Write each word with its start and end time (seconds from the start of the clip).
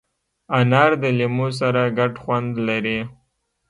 انار 0.57 0.91
د 1.03 1.03
لیمو 1.17 1.47
سره 1.59 1.81
ګډ 1.97 2.13
خوند 2.23 2.51
لري. 2.67 2.99